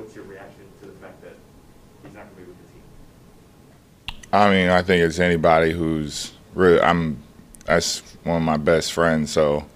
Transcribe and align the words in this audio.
what's 0.00 0.14
your 0.14 0.24
reaction 0.24 0.62
to 0.80 0.86
the 0.86 0.92
fact 0.94 1.22
that 1.22 1.36
he's 2.02 2.14
not 2.14 2.24
going 2.24 2.36
to 2.36 2.40
be 2.40 2.48
with 2.48 2.56
the 2.66 4.12
team? 4.12 4.20
I 4.32 4.50
mean, 4.50 4.68
I 4.70 4.82
think 4.82 5.02
it's 5.02 5.18
anybody 5.18 5.72
who's 5.72 6.32
really. 6.54 6.80
I'm. 6.80 7.22
That's 7.66 8.00
one 8.24 8.38
of 8.38 8.42
my 8.42 8.56
best 8.56 8.92
friends. 8.92 9.30
So, 9.30 9.66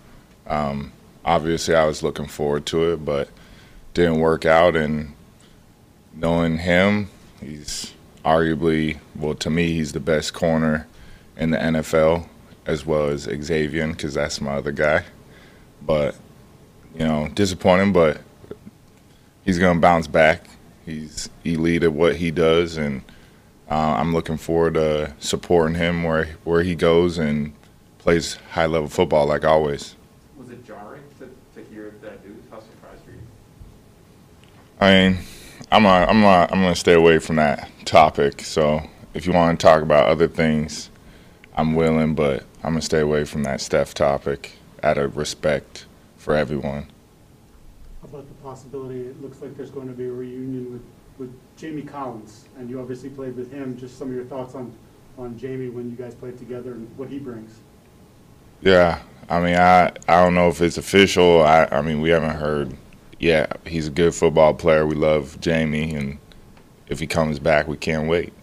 um, 0.46 0.92
obviously, 1.24 1.74
I 1.74 1.84
was 1.84 2.02
looking 2.02 2.26
forward 2.26 2.66
to 2.66 2.92
it, 2.92 3.04
but 3.04 3.28
didn't 3.92 4.18
work 4.18 4.44
out. 4.44 4.74
And 4.74 5.14
knowing 6.12 6.58
him, 6.58 7.10
he's 7.40 7.92
arguably, 8.24 8.98
well, 9.14 9.34
to 9.34 9.50
me, 9.50 9.74
he's 9.74 9.92
the 9.92 10.00
best 10.00 10.32
corner 10.32 10.88
in 11.36 11.50
the 11.50 11.58
NFL, 11.58 12.26
as 12.66 12.86
well 12.86 13.08
as 13.08 13.22
Xavier, 13.22 13.86
because 13.88 14.14
that's 14.14 14.40
my 14.40 14.54
other 14.54 14.72
guy. 14.72 15.04
But 15.82 16.16
you 16.94 17.06
know, 17.06 17.28
disappointing, 17.34 17.92
but 17.92 18.20
he's 19.44 19.58
gonna 19.58 19.80
bounce 19.80 20.06
back. 20.06 20.44
He's 20.84 21.28
elite 21.44 21.82
at 21.82 21.92
what 21.92 22.16
he 22.16 22.30
does, 22.30 22.76
and 22.76 23.02
uh, 23.70 23.94
I'm 23.98 24.12
looking 24.12 24.36
forward 24.36 24.74
to 24.74 25.14
supporting 25.18 25.76
him 25.76 26.02
where 26.02 26.28
where 26.44 26.62
he 26.62 26.74
goes 26.74 27.18
and 27.18 27.52
plays 27.98 28.34
high 28.50 28.66
level 28.66 28.88
football 28.88 29.26
like 29.26 29.44
always. 29.44 29.96
Was 30.36 30.50
it 30.50 30.64
jarring 30.66 31.02
to, 31.18 31.28
to 31.54 31.68
hear 31.70 31.94
that 32.02 32.24
news? 32.26 32.42
How 32.50 32.60
surprised 32.60 33.06
were 33.06 33.12
you? 33.12 33.18
I 34.80 34.90
mean, 34.90 35.18
I'm 35.72 35.82
not, 35.82 36.08
I'm 36.08 36.20
not, 36.20 36.52
I'm 36.52 36.60
gonna 36.60 36.74
stay 36.74 36.94
away 36.94 37.18
from 37.18 37.36
that 37.36 37.70
topic. 37.86 38.42
So 38.42 38.82
if 39.14 39.26
you 39.26 39.32
want 39.32 39.58
to 39.58 39.64
talk 39.64 39.82
about 39.82 40.08
other 40.08 40.28
things, 40.28 40.90
I'm 41.56 41.74
willing, 41.74 42.14
but 42.14 42.44
I'm 42.62 42.72
gonna 42.72 42.82
stay 42.82 43.00
away 43.00 43.24
from 43.24 43.44
that 43.44 43.60
Steph 43.60 43.94
topic 43.94 44.58
out 44.82 44.98
of 44.98 45.16
respect 45.16 45.86
for 46.18 46.34
everyone. 46.34 46.88
How 48.04 48.18
about 48.18 48.28
the 48.28 48.34
possibility, 48.42 49.00
it 49.00 49.22
looks 49.22 49.40
like 49.40 49.56
there's 49.56 49.70
going 49.70 49.88
to 49.88 49.94
be 49.94 50.04
a 50.04 50.12
reunion 50.12 50.70
with, 50.70 50.82
with 51.18 51.34
Jamie 51.56 51.82
Collins, 51.82 52.44
and 52.58 52.68
you 52.68 52.78
obviously 52.78 53.08
played 53.08 53.34
with 53.34 53.50
him. 53.50 53.78
Just 53.78 53.98
some 53.98 54.08
of 54.08 54.14
your 54.14 54.26
thoughts 54.26 54.54
on, 54.54 54.74
on 55.16 55.38
Jamie 55.38 55.70
when 55.70 55.90
you 55.90 55.96
guys 55.96 56.14
played 56.14 56.36
together 56.36 56.72
and 56.72 56.86
what 56.98 57.08
he 57.08 57.18
brings. 57.18 57.60
Yeah, 58.60 59.00
I 59.30 59.40
mean, 59.40 59.56
I 59.56 59.88
I 60.06 60.22
don't 60.22 60.34
know 60.34 60.48
if 60.48 60.60
it's 60.60 60.76
official. 60.76 61.42
I 61.42 61.66
I 61.70 61.80
mean, 61.80 62.02
we 62.02 62.10
haven't 62.10 62.36
heard. 62.36 62.76
Yeah, 63.18 63.46
he's 63.66 63.88
a 63.88 63.90
good 63.90 64.14
football 64.14 64.52
player. 64.52 64.86
We 64.86 64.96
love 64.96 65.40
Jamie, 65.40 65.94
and 65.94 66.18
if 66.88 67.00
he 67.00 67.06
comes 67.06 67.38
back, 67.38 67.68
we 67.68 67.78
can't 67.78 68.06
wait. 68.06 68.34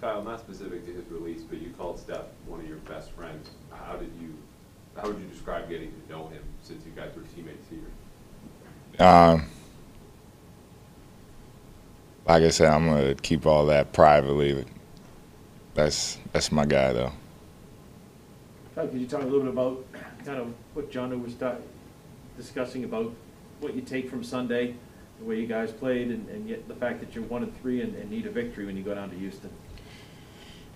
Kyle, 0.00 0.22
not 0.22 0.38
specific 0.38 0.86
to 0.86 0.92
his 0.92 1.04
release, 1.10 1.42
but 1.42 1.60
you 1.60 1.70
called 1.76 1.98
Steph 1.98 2.26
one 2.46 2.60
of 2.60 2.68
your 2.68 2.78
best 2.78 3.10
friends. 3.10 3.50
How 3.70 3.96
did 3.96 4.12
you, 4.20 4.34
how 4.96 5.08
would 5.08 5.18
you 5.18 5.26
describe 5.26 5.68
getting 5.68 5.90
to 5.90 6.12
know 6.12 6.28
him 6.28 6.42
since 6.62 6.84
you 6.84 6.92
guys 6.92 7.10
were 7.16 7.22
teammates 7.34 7.66
here? 7.68 9.06
Um, 9.06 9.46
like 12.26 12.42
I 12.42 12.48
said, 12.50 12.68
I'm 12.68 12.86
gonna 12.86 13.14
keep 13.14 13.46
all 13.46 13.66
that 13.66 13.92
privately. 13.92 14.64
That's 15.74 16.18
that's 16.32 16.52
my 16.52 16.66
guy, 16.66 16.92
though. 16.92 17.12
Could 18.74 18.94
you 18.94 19.06
talk 19.06 19.22
a 19.22 19.24
little 19.24 19.40
bit 19.40 19.50
about 19.50 19.84
kind 20.24 20.38
of 20.38 20.54
what 20.74 20.90
John 20.90 21.22
was 21.22 21.34
ta- 21.34 21.56
discussing 22.36 22.84
about 22.84 23.12
what 23.60 23.74
you 23.74 23.82
take 23.82 24.08
from 24.08 24.24
Sunday, 24.24 24.74
the 25.18 25.24
way 25.24 25.38
you 25.38 25.46
guys 25.46 25.70
played, 25.70 26.08
and, 26.08 26.28
and 26.30 26.48
yet 26.48 26.66
the 26.66 26.74
fact 26.74 27.00
that 27.00 27.14
you're 27.14 27.24
one 27.24 27.42
and 27.42 27.60
three 27.60 27.82
and, 27.82 27.94
and 27.96 28.10
need 28.10 28.26
a 28.26 28.30
victory 28.30 28.64
when 28.64 28.76
you 28.76 28.82
go 28.82 28.94
down 28.94 29.10
to 29.10 29.16
Houston? 29.16 29.50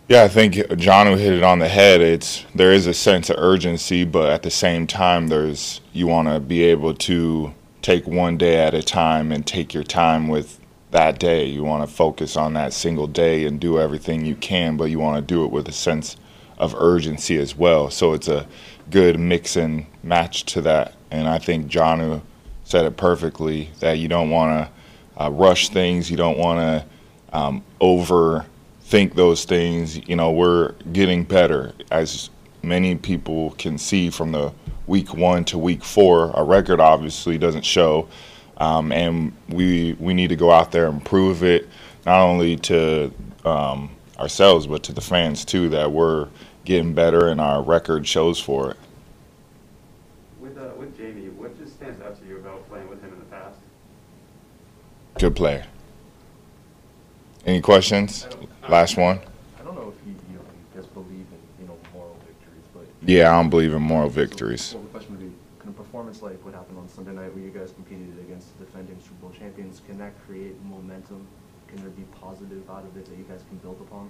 Yeah, 0.06 0.22
I 0.22 0.28
think 0.28 0.76
John 0.76 1.06
hit 1.06 1.32
it 1.32 1.42
on 1.42 1.60
the 1.60 1.68
head. 1.68 2.02
It's 2.02 2.44
there 2.54 2.72
is 2.72 2.86
a 2.86 2.92
sense 2.92 3.30
of 3.30 3.38
urgency, 3.38 4.04
but 4.04 4.30
at 4.30 4.42
the 4.42 4.50
same 4.50 4.86
time, 4.86 5.28
there's 5.28 5.80
you 5.94 6.06
want 6.06 6.28
to 6.28 6.40
be 6.40 6.62
able 6.64 6.92
to 6.94 7.54
take 7.80 8.06
one 8.06 8.36
day 8.36 8.62
at 8.62 8.74
a 8.74 8.82
time 8.82 9.32
and 9.32 9.46
take 9.46 9.72
your 9.72 9.82
time 9.82 10.28
with 10.28 10.60
that 10.90 11.18
day. 11.18 11.46
You 11.46 11.64
want 11.64 11.88
to 11.88 11.94
focus 11.94 12.36
on 12.36 12.52
that 12.52 12.74
single 12.74 13.06
day 13.06 13.46
and 13.46 13.58
do 13.58 13.80
everything 13.80 14.26
you 14.26 14.36
can, 14.36 14.76
but 14.76 14.90
you 14.90 14.98
want 14.98 15.16
to 15.16 15.22
do 15.34 15.42
it 15.42 15.50
with 15.50 15.68
a 15.68 15.72
sense 15.72 16.18
of 16.58 16.74
urgency 16.74 17.38
as 17.38 17.56
well. 17.56 17.88
So 17.90 18.12
it's 18.12 18.28
a 18.28 18.46
good 18.90 19.18
mix 19.18 19.56
and 19.56 19.86
match 20.02 20.44
to 20.52 20.60
that. 20.62 20.96
And 21.10 21.26
I 21.26 21.38
think 21.38 21.68
John 21.68 22.20
said 22.64 22.84
it 22.84 22.98
perfectly 22.98 23.70
that 23.80 23.98
you 23.98 24.08
don't 24.08 24.28
want 24.28 24.68
to 25.16 25.24
uh, 25.24 25.30
rush 25.30 25.70
things. 25.70 26.10
You 26.10 26.18
don't 26.18 26.36
want 26.36 26.60
to 26.60 27.36
um, 27.38 27.64
overthink 28.84 29.14
those 29.14 29.44
things. 29.44 30.06
You 30.08 30.16
know, 30.16 30.30
we're 30.30 30.72
getting 30.92 31.24
better 31.24 31.72
as 31.90 32.30
many 32.62 32.94
people 32.96 33.52
can 33.52 33.78
see 33.78 34.10
from 34.10 34.32
the 34.32 34.52
week 34.86 35.14
one 35.14 35.44
to 35.46 35.58
week 35.58 35.84
four. 35.84 36.34
Our 36.36 36.44
record 36.44 36.80
obviously 36.80 37.38
doesn't 37.38 37.64
show, 37.64 38.08
um, 38.58 38.92
and 38.92 39.32
we 39.48 39.94
we 39.94 40.14
need 40.14 40.28
to 40.28 40.36
go 40.36 40.50
out 40.50 40.72
there 40.72 40.86
and 40.86 41.04
prove 41.04 41.42
it 41.42 41.68
not 42.06 42.20
only 42.20 42.56
to 42.56 43.12
um, 43.44 43.90
ourselves 44.18 44.66
but 44.66 44.82
to 44.84 44.92
the 44.92 45.00
fans 45.00 45.44
too 45.44 45.68
that 45.70 45.90
we're 45.90 46.28
getting 46.64 46.94
better 46.94 47.28
and 47.28 47.40
our 47.40 47.62
record 47.62 48.06
shows 48.06 48.40
for 48.40 48.70
it. 48.70 48.76
With, 50.40 50.56
uh, 50.56 50.70
with 50.78 50.96
Jamie, 50.96 51.28
what 51.30 51.58
just 51.58 51.74
stands 51.74 52.00
out 52.02 52.18
to 52.20 52.26
you 52.26 52.36
about 52.36 52.66
playing 52.68 52.88
with 52.88 53.02
him 53.02 53.12
in 53.12 53.18
the 53.18 53.24
past? 53.26 53.58
Good 55.18 55.36
player. 55.36 55.66
Any 57.46 57.60
questions? 57.60 58.26
Last 58.68 58.96
one. 58.96 59.20
I 59.60 59.64
don't 59.64 59.74
know 59.74 59.92
if 59.94 60.06
you, 60.06 60.14
you 60.30 60.36
know, 60.36 60.40
you 60.40 60.80
guys 60.80 60.86
believe 60.86 61.10
in, 61.10 61.60
you 61.60 61.66
know, 61.66 61.76
moral 61.92 62.16
victories, 62.26 62.64
but. 62.72 62.86
Yeah, 63.06 63.30
I 63.30 63.42
don't 63.42 63.50
believe 63.50 63.74
in 63.74 63.82
moral 63.82 64.08
victories. 64.08 64.72
Well, 64.74 64.82
the 64.84 64.88
question 64.88 65.10
would 65.12 65.20
be, 65.20 65.32
can 65.60 65.68
a 65.68 65.72
performance 65.72 66.22
like 66.22 66.42
what 66.42 66.54
happened 66.54 66.78
on 66.78 66.88
Sunday 66.88 67.12
night 67.12 67.34
where 67.34 67.44
you 67.44 67.50
guys 67.50 67.72
competed 67.72 68.18
against 68.20 68.58
the 68.58 68.64
defending 68.64 68.98
Super 69.00 69.14
Bowl 69.20 69.32
champions, 69.38 69.82
can 69.86 69.98
that 69.98 70.12
create 70.26 70.54
momentum? 70.64 71.26
Can 71.68 71.76
there 71.78 71.90
be 71.90 72.04
positive 72.18 72.68
out 72.70 72.84
of 72.84 72.96
it 72.96 73.04
that 73.04 73.18
you 73.18 73.24
guys 73.24 73.42
can 73.48 73.58
build 73.58 73.78
upon? 73.80 74.08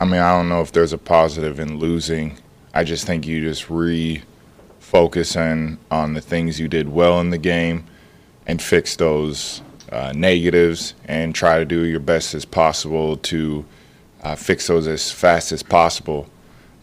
I 0.00 0.04
mean, 0.04 0.20
I 0.20 0.32
don't 0.36 0.48
know 0.48 0.60
if 0.60 0.72
there's 0.72 0.92
a 0.92 0.98
positive 0.98 1.60
in 1.60 1.78
losing. 1.78 2.38
I 2.74 2.82
just 2.82 3.06
think 3.06 3.26
you 3.26 3.40
just 3.40 3.68
refocus 3.68 5.36
on 5.40 5.78
on 5.90 6.14
the 6.14 6.20
things 6.20 6.58
you 6.58 6.66
did 6.66 6.88
well 6.88 7.20
in 7.20 7.30
the 7.30 7.38
game 7.38 7.84
and 8.46 8.60
fix 8.60 8.96
those 8.96 9.62
uh, 9.90 10.12
negatives 10.14 10.94
and 11.06 11.34
try 11.34 11.58
to 11.58 11.64
do 11.64 11.84
your 11.84 12.00
best 12.00 12.34
as 12.34 12.44
possible 12.44 13.16
to 13.16 13.64
uh, 14.22 14.34
fix 14.36 14.66
those 14.66 14.86
as 14.86 15.10
fast 15.10 15.52
as 15.52 15.62
possible. 15.62 16.28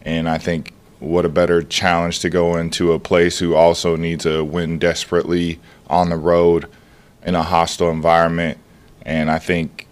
And 0.02 0.28
I 0.28 0.38
think 0.38 0.72
what 0.98 1.24
a 1.24 1.28
better 1.28 1.62
challenge 1.62 2.20
to 2.20 2.30
go 2.30 2.56
into 2.56 2.92
a 2.92 2.98
place 2.98 3.38
who 3.38 3.54
also 3.54 3.96
needs 3.96 4.24
to 4.24 4.44
win 4.44 4.78
desperately 4.78 5.60
on 5.88 6.08
the 6.08 6.16
road 6.16 6.66
in 7.24 7.34
a 7.34 7.42
hostile 7.42 7.90
environment. 7.90 8.58
And 9.02 9.30
I 9.30 9.38
think 9.38 9.86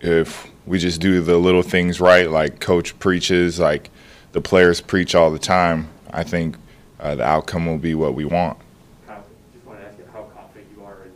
if 0.00 0.50
we 0.66 0.78
just 0.78 1.00
do 1.00 1.20
the 1.20 1.38
little 1.38 1.62
things 1.62 2.00
right, 2.00 2.30
like 2.30 2.60
coach 2.60 2.98
preaches, 2.98 3.58
like 3.58 3.90
the 4.32 4.40
players 4.40 4.80
preach 4.80 5.14
all 5.14 5.30
the 5.30 5.38
time, 5.38 5.88
I 6.10 6.24
think 6.24 6.56
uh, 7.00 7.14
the 7.14 7.24
outcome 7.24 7.66
will 7.66 7.78
be 7.78 7.94
what 7.94 8.14
we 8.14 8.24
want. 8.24 8.58
Just 9.52 9.64
want 9.66 9.80
to 9.80 9.86
ask 9.86 9.98
you 9.98 10.04
how 10.12 10.24
confident 10.34 10.66
you 10.76 10.84
are 10.84 11.04
in 11.04 11.12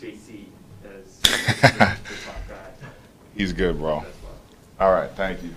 JC 0.00 0.46
as 0.84 1.20
the 1.20 1.28
top 1.60 2.48
guy 2.48 2.88
He's 3.36 3.52
good, 3.52 3.78
bro. 3.78 4.04
All 4.78 4.92
right, 4.92 5.10
thank 5.12 5.42
you. 5.42 5.54